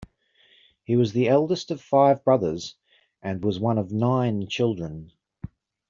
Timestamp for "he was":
0.83-1.13